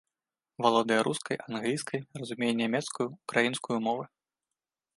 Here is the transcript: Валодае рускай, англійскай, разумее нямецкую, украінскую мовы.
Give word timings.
Валодае 0.65 0.97
рускай, 1.07 1.37
англійскай, 1.49 2.01
разумее 2.21 2.51
нямецкую, 2.63 3.07
украінскую 3.29 3.77
мовы. 3.89 4.05